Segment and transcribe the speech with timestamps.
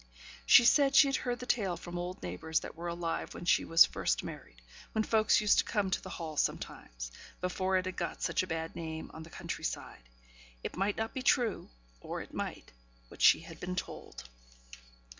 [0.47, 3.63] She said she had heard the tale from old neighbours that were alive when she
[3.63, 4.59] was first married;
[4.93, 8.47] when folks used to come to the hall sometimes, before it had got such a
[8.47, 10.09] bad name on the country side:
[10.63, 11.69] it might not be true,
[11.99, 12.71] or it might,
[13.09, 14.23] what she had been told.